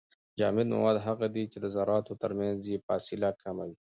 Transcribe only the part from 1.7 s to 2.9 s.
زراتو ترمنځ يې